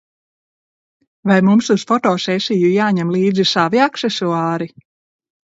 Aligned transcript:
Vai 1.29 1.37
mums 1.49 1.69
uz 1.75 1.83
foto 1.91 2.15
sesiju 2.23 2.73
jāņem 2.77 3.13
līdzi 3.17 3.47
savi 3.53 3.85
aksesuāri? 3.89 4.71